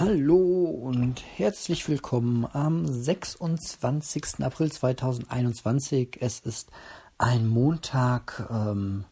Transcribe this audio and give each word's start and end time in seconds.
Hallo 0.00 0.64
und 0.64 1.22
herzlich 1.36 1.88
willkommen 1.88 2.48
am 2.52 2.84
26. 2.84 4.40
April 4.40 4.72
2021. 4.72 6.18
Es 6.18 6.40
ist 6.40 6.70
ein 7.16 7.46
Montag. 7.46 8.48
Ähm, 8.50 9.04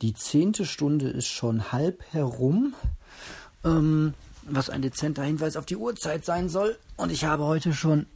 die 0.00 0.14
zehnte 0.14 0.64
Stunde 0.64 1.10
ist 1.10 1.26
schon 1.26 1.70
halb 1.70 2.02
herum, 2.14 2.72
ähm, 3.62 4.14
was 4.44 4.70
ein 4.70 4.80
dezenter 4.80 5.22
Hinweis 5.22 5.58
auf 5.58 5.66
die 5.66 5.76
Uhrzeit 5.76 6.24
sein 6.24 6.48
soll. 6.48 6.78
Und 6.96 7.12
ich 7.12 7.26
habe 7.26 7.44
heute 7.44 7.74
schon 7.74 8.06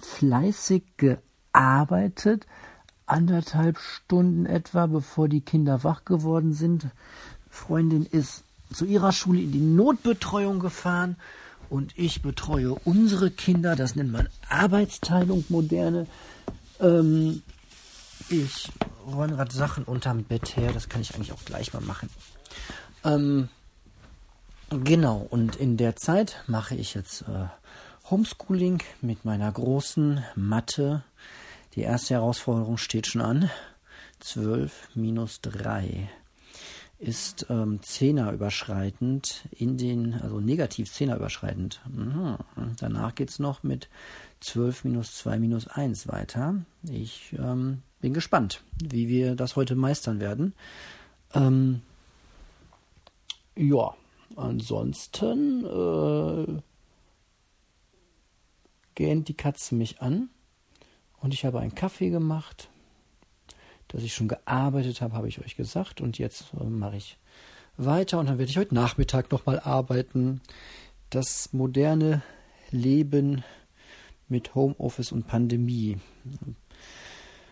fleißig 0.00 0.82
gearbeitet, 0.96 2.44
anderthalb 3.06 3.78
Stunden 3.78 4.46
etwa, 4.46 4.86
bevor 4.86 5.28
die 5.28 5.42
Kinder 5.42 5.84
wach 5.84 6.04
geworden 6.04 6.54
sind. 6.54 6.88
Freundin 7.48 8.04
ist 8.04 8.42
zu 8.72 8.84
ihrer 8.84 9.12
Schule 9.12 9.42
in 9.42 9.52
die 9.52 9.60
Notbetreuung 9.60 10.58
gefahren 10.58 11.16
und 11.72 11.98
ich 11.98 12.20
betreue 12.20 12.74
unsere 12.84 13.30
Kinder. 13.30 13.74
Das 13.76 13.96
nennt 13.96 14.12
man 14.12 14.28
Arbeitsteilung 14.50 15.46
moderne. 15.48 16.06
Ähm, 16.80 17.42
ich 18.28 18.70
räume 19.06 19.36
gerade 19.36 19.54
Sachen 19.54 19.84
unterm 19.84 20.24
Bett 20.24 20.54
her. 20.54 20.70
Das 20.74 20.90
kann 20.90 21.00
ich 21.00 21.14
eigentlich 21.14 21.32
auch 21.32 21.44
gleich 21.46 21.72
mal 21.72 21.80
machen. 21.80 22.10
Ähm, 23.04 23.48
genau, 24.68 25.26
und 25.30 25.56
in 25.56 25.78
der 25.78 25.96
Zeit 25.96 26.44
mache 26.46 26.74
ich 26.74 26.92
jetzt 26.92 27.22
äh, 27.22 27.46
Homeschooling 28.10 28.82
mit 29.00 29.24
meiner 29.24 29.50
großen 29.50 30.22
Mathe. 30.34 31.02
Die 31.74 31.80
erste 31.80 32.14
Herausforderung 32.14 32.76
steht 32.76 33.06
schon 33.06 33.22
an. 33.22 33.50
12 34.20 34.90
minus 34.94 35.40
3 35.40 36.10
ist 37.02 37.46
ähm, 37.50 37.82
zehnerüberschreitend 37.82 39.48
in 39.50 39.76
den, 39.76 40.14
also 40.14 40.38
negativ 40.38 40.90
zehnerüberschreitend. 40.90 41.80
Mhm. 41.92 42.36
Danach 42.78 43.16
geht 43.16 43.28
es 43.28 43.40
noch 43.40 43.64
mit 43.64 43.88
12 44.40 44.84
minus 44.84 45.16
2 45.16 45.40
minus 45.40 45.66
1 45.66 46.06
weiter. 46.06 46.64
Ich 46.88 47.34
ähm, 47.36 47.82
bin 48.00 48.14
gespannt, 48.14 48.62
wie 48.80 49.08
wir 49.08 49.34
das 49.34 49.56
heute 49.56 49.74
meistern 49.74 50.20
werden. 50.20 50.54
Ähm, 51.34 51.82
ja, 53.56 53.94
ansonsten 54.36 55.64
äh, 55.64 56.62
gähnt 58.94 59.26
die 59.26 59.36
Katze 59.36 59.74
mich 59.74 60.00
an 60.00 60.30
und 61.20 61.34
ich 61.34 61.44
habe 61.44 61.58
einen 61.58 61.74
Kaffee 61.74 62.10
gemacht 62.10 62.68
dass 63.92 64.02
ich 64.02 64.14
schon 64.14 64.28
gearbeitet 64.28 65.00
habe, 65.00 65.14
habe 65.14 65.28
ich 65.28 65.40
euch 65.40 65.56
gesagt. 65.56 66.00
Und 66.00 66.18
jetzt 66.18 66.46
äh, 66.58 66.64
mache 66.64 66.96
ich 66.96 67.18
weiter 67.76 68.18
und 68.18 68.26
dann 68.26 68.38
werde 68.38 68.50
ich 68.50 68.58
heute 68.58 68.74
Nachmittag 68.74 69.30
nochmal 69.30 69.60
arbeiten. 69.60 70.40
Das 71.10 71.52
moderne 71.52 72.22
Leben 72.70 73.44
mit 74.28 74.54
Homeoffice 74.54 75.12
und 75.12 75.26
Pandemie. 75.26 75.98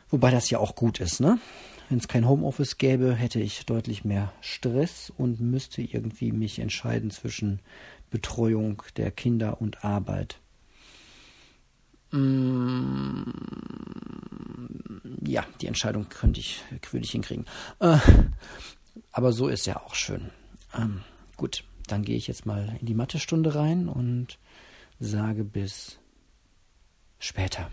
Wobei 0.08 0.30
das 0.30 0.50
ja 0.50 0.58
auch 0.58 0.74
gut 0.74 0.98
ist, 0.98 1.20
ne? 1.20 1.38
Wenn 1.88 1.98
es 1.98 2.08
kein 2.08 2.28
Homeoffice 2.28 2.78
gäbe, 2.78 3.14
hätte 3.14 3.40
ich 3.40 3.66
deutlich 3.66 4.04
mehr 4.04 4.32
Stress 4.40 5.12
und 5.16 5.40
müsste 5.40 5.82
irgendwie 5.82 6.30
mich 6.30 6.60
entscheiden 6.60 7.10
zwischen 7.10 7.60
Betreuung 8.10 8.82
der 8.96 9.10
Kinder 9.10 9.60
und 9.60 9.84
Arbeit. 9.84 10.39
Ja, 15.30 15.44
die 15.60 15.66
Entscheidung 15.66 16.08
könnte 16.08 16.40
ich, 16.40 16.62
würde 16.90 17.04
ich 17.04 17.12
hinkriegen. 17.12 17.46
Äh, 17.78 17.98
aber 19.12 19.32
so 19.32 19.48
ist 19.48 19.66
ja 19.66 19.76
auch 19.76 19.94
schön. 19.94 20.30
Ähm, 20.76 21.02
gut, 21.36 21.64
dann 21.86 22.02
gehe 22.02 22.16
ich 22.16 22.26
jetzt 22.26 22.46
mal 22.46 22.76
in 22.80 22.86
die 22.86 22.94
Mathestunde 22.94 23.54
rein 23.54 23.88
und 23.88 24.38
sage 24.98 25.44
bis 25.44 25.98
später. 27.18 27.70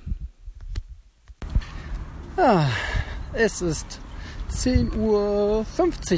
Ah, 2.38 2.70
es 3.34 3.62
ist 3.62 4.00
10.50 4.52 4.96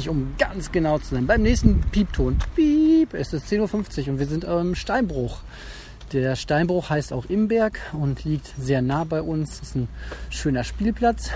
Uhr, 0.06 0.10
um 0.10 0.34
ganz 0.38 0.70
genau 0.70 0.98
zu 0.98 1.14
sein. 1.14 1.26
Beim 1.26 1.42
nächsten 1.42 1.80
Piepton. 1.80 2.38
Piep, 2.54 3.14
es 3.14 3.32
ist 3.32 3.46
10.50 3.46 4.02
Uhr 4.02 4.08
und 4.12 4.18
wir 4.18 4.26
sind 4.26 4.44
im 4.44 4.74
Steinbruch. 4.74 5.40
Der 6.12 6.34
Steinbruch 6.34 6.90
heißt 6.90 7.12
auch 7.12 7.26
Imberg 7.26 7.78
und 7.92 8.24
liegt 8.24 8.52
sehr 8.58 8.82
nah 8.82 9.04
bei 9.04 9.22
uns. 9.22 9.60
Ist 9.60 9.76
ein 9.76 9.88
schöner 10.28 10.64
Spielplatz. 10.64 11.30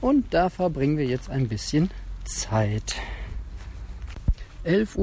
Und 0.00 0.32
da 0.32 0.48
verbringen 0.50 0.96
wir 0.96 1.06
jetzt 1.06 1.30
ein 1.30 1.48
bisschen 1.48 1.90
Zeit. 2.24 2.94
11.05 4.64 4.96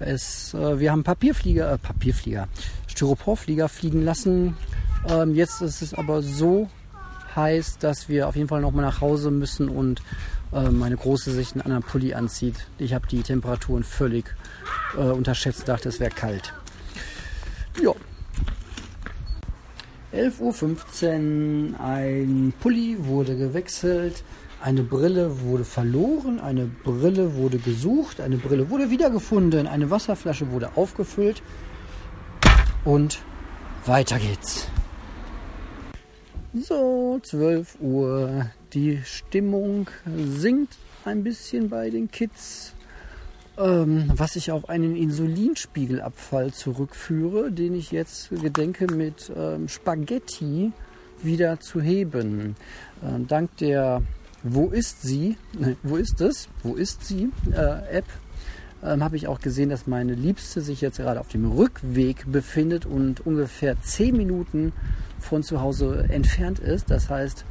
Uhr. 0.00 0.06
Es, 0.06 0.54
äh, 0.54 0.80
wir 0.80 0.92
haben 0.92 1.04
Papierflieger, 1.04 1.72
äh, 1.72 1.78
Papierflieger, 1.78 2.48
Styroporflieger 2.86 3.68
fliegen 3.68 4.02
lassen. 4.02 4.56
Ähm, 5.06 5.34
jetzt 5.34 5.60
ist 5.60 5.82
es 5.82 5.92
aber 5.92 6.22
so 6.22 6.70
heiß, 7.36 7.78
dass 7.78 8.08
wir 8.08 8.28
auf 8.28 8.36
jeden 8.36 8.48
Fall 8.48 8.62
nochmal 8.62 8.84
nach 8.84 9.02
Hause 9.02 9.30
müssen 9.30 9.68
und 9.68 10.00
äh, 10.52 10.70
meine 10.70 10.96
Große 10.96 11.32
sich 11.32 11.52
einen 11.52 11.62
anderen 11.62 11.82
Pulli 11.82 12.14
anzieht. 12.14 12.54
Ich 12.78 12.94
habe 12.94 13.06
die 13.08 13.22
Temperaturen 13.22 13.84
völlig 13.84 14.34
äh, 14.96 15.00
unterschätzt, 15.00 15.68
dachte 15.68 15.90
es 15.90 16.00
wäre 16.00 16.10
kalt. 16.10 16.54
Ja. 17.82 17.92
11.15 20.12 21.72
Uhr, 21.72 21.80
ein 21.80 22.52
Pulli 22.60 22.96
wurde 23.00 23.36
gewechselt, 23.36 24.22
eine 24.62 24.82
Brille 24.82 25.40
wurde 25.40 25.64
verloren, 25.64 26.40
eine 26.40 26.66
Brille 26.66 27.34
wurde 27.34 27.58
gesucht, 27.58 28.20
eine 28.20 28.36
Brille 28.36 28.70
wurde 28.70 28.90
wiedergefunden, 28.90 29.66
eine 29.66 29.90
Wasserflasche 29.90 30.50
wurde 30.52 30.76
aufgefüllt 30.76 31.42
und 32.84 33.22
weiter 33.86 34.18
geht's. 34.18 34.68
So, 36.54 37.18
12 37.20 37.78
Uhr. 37.80 38.46
Die 38.72 39.00
Stimmung 39.04 39.90
sinkt 40.16 40.76
ein 41.04 41.24
bisschen 41.24 41.68
bei 41.68 41.90
den 41.90 42.08
Kids 42.10 42.74
ähm, 43.58 44.10
was 44.14 44.36
ich 44.36 44.50
auf 44.50 44.68
einen 44.68 44.96
Insulinspiegelabfall 44.96 46.52
zurückführe, 46.52 47.52
den 47.52 47.74
ich 47.74 47.92
jetzt 47.92 48.30
gedenke 48.30 48.92
mit 48.92 49.30
ähm, 49.36 49.68
Spaghetti 49.68 50.72
wieder 51.22 51.60
zu 51.60 51.80
heben. 51.80 52.56
Ähm, 53.02 53.26
dank 53.26 53.56
der 53.58 54.02
Wo 54.42 54.68
ist 54.68 55.02
sie? 55.02 55.36
Ne, 55.58 55.76
wo 55.82 55.96
ist 55.96 56.20
es? 56.20 56.48
Wo 56.62 56.74
ist 56.74 57.04
sie? 57.04 57.30
Äh, 57.52 57.98
App 57.98 58.06
ähm, 58.82 59.02
habe 59.02 59.16
ich 59.16 59.28
auch 59.28 59.40
gesehen, 59.40 59.70
dass 59.70 59.86
meine 59.86 60.14
Liebste 60.14 60.60
sich 60.60 60.80
jetzt 60.80 60.98
gerade 60.98 61.20
auf 61.20 61.28
dem 61.28 61.50
Rückweg 61.50 62.30
befindet 62.30 62.86
und 62.86 63.24
ungefähr 63.24 63.80
10 63.80 64.16
Minuten 64.16 64.72
von 65.20 65.42
zu 65.42 65.60
Hause 65.60 66.06
entfernt 66.10 66.58
ist. 66.58 66.90
Das 66.90 67.08
heißt, 67.08 67.44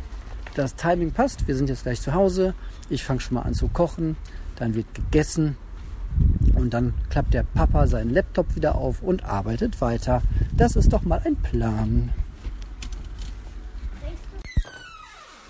das 0.55 0.75
Timing 0.75 1.11
passt. 1.11 1.47
Wir 1.47 1.55
sind 1.55 1.69
jetzt 1.69 1.83
gleich 1.83 2.01
zu 2.01 2.13
Hause. 2.13 2.53
Ich 2.89 3.03
fange 3.03 3.21
schon 3.21 3.35
mal 3.35 3.41
an 3.41 3.55
zu 3.55 3.67
kochen. 3.69 4.15
Dann 4.57 4.75
wird 4.75 4.93
gegessen 4.93 5.57
und 6.63 6.73
dann 6.73 6.93
klappt 7.09 7.33
der 7.33 7.43
Papa 7.43 7.87
seinen 7.87 8.09
Laptop 8.09 8.55
wieder 8.55 8.75
auf 8.75 9.03
und 9.03 9.25
arbeitet 9.25 9.81
weiter. 9.81 10.21
Das 10.55 10.77
ist 10.77 10.93
doch 10.93 11.03
mal 11.03 11.21
ein 11.25 11.35
Plan. 11.35 12.13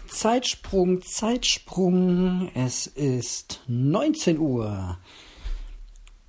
Zeitsprung, 0.07 1.03
Zeitsprung. 1.03 2.49
Es 2.55 2.87
ist 2.87 3.61
19 3.67 4.39
Uhr. 4.39 4.97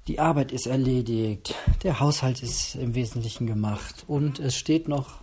Die 0.06 0.21
Arbeit 0.21 0.53
ist 0.53 0.67
erledigt. 0.67 1.55
Der 1.83 1.99
Haushalt 1.99 2.43
ist 2.43 2.75
im 2.75 2.95
Wesentlichen 2.95 3.47
gemacht. 3.47 4.05
Und 4.06 4.39
es 4.39 4.55
steht 4.55 4.87
noch 4.87 5.21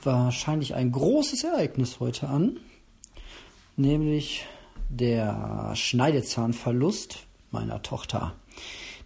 wahrscheinlich 0.00 0.76
ein 0.76 0.92
großes 0.92 1.42
Ereignis 1.42 1.98
heute 1.98 2.28
an. 2.28 2.60
Nämlich 3.76 4.46
der 4.88 5.72
Schneidezahnverlust 5.74 7.26
meiner 7.50 7.82
Tochter. 7.82 8.36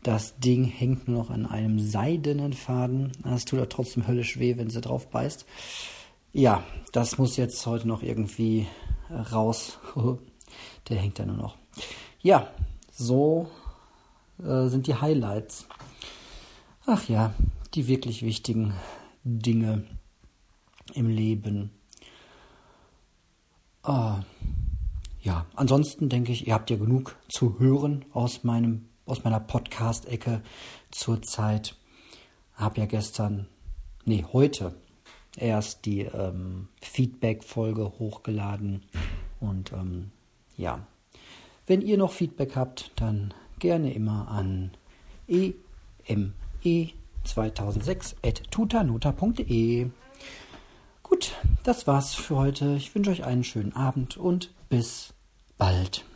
Das 0.03 0.39
Ding 0.39 0.65
hängt 0.65 1.09
nur 1.09 1.19
noch 1.19 1.31
an 1.31 1.45
einem 1.45 1.79
seidenen 1.79 2.55
Faden. 2.55 3.13
Es 3.25 3.45
tut 3.45 3.59
aber 3.59 3.69
trotzdem 3.69 4.07
höllisch 4.07 4.39
weh, 4.39 4.57
wenn 4.57 4.71
sie 4.71 4.81
drauf 4.81 5.09
beißt. 5.11 5.45
Ja, 6.33 6.63
das 6.93 7.19
muss 7.19 7.37
jetzt 7.37 7.65
heute 7.67 7.87
noch 7.87 8.03
irgendwie 8.03 8.67
raus. 9.33 9.79
Der 10.89 10.97
hängt 10.97 11.19
da 11.19 11.27
nur 11.27 11.37
noch. 11.37 11.57
Ja, 12.23 12.51
so 12.93 13.49
äh, 14.39 14.69
sind 14.69 14.87
die 14.87 14.95
Highlights. 14.95 15.67
Ach 16.87 17.09
ja, 17.09 17.35
die 17.75 17.87
wirklich 17.87 18.23
wichtigen 18.23 18.75
Dinge 19.23 19.85
im 20.95 21.09
Leben. 21.09 21.71
Ah, 23.83 24.21
ja, 25.23 25.47
ansonsten 25.55 26.09
denke 26.09 26.33
ich, 26.33 26.47
ihr 26.47 26.55
habt 26.55 26.71
ja 26.71 26.77
genug 26.77 27.17
zu 27.29 27.59
hören 27.59 28.05
aus 28.13 28.45
meinem 28.45 28.90
aus 29.11 29.25
meiner 29.25 29.41
Podcast-Ecke 29.41 30.43
zurzeit. 30.91 31.77
Habe 32.55 32.81
ja 32.81 32.87
gestern, 32.87 33.47
nee, 34.05 34.25
heute 34.33 34.75
erst 35.37 35.85
die 35.87 36.01
ähm, 36.01 36.69
Feedback-Folge 36.81 37.99
hochgeladen. 37.99 38.85
Und 39.41 39.73
ähm, 39.73 40.13
ja, 40.57 40.87
wenn 41.67 41.83
ihr 41.83 41.99
noch 41.99 42.13
Feedback 42.13 42.55
habt, 42.57 42.93
dann 42.97 43.33
gerne 43.59 43.93
immer 43.93 44.29
an 44.29 44.71
e2006 45.29 48.15
at 48.25 48.51
tutanota.de. 48.51 49.91
Gut, 51.03 51.35
das 51.63 51.87
war's 51.87 52.15
für 52.15 52.37
heute. 52.37 52.75
Ich 52.77 52.95
wünsche 52.95 53.11
euch 53.11 53.25
einen 53.25 53.45
schönen 53.45 53.75
Abend 53.75 54.17
und 54.17 54.55
bis 54.69 55.13
bald. 55.59 56.07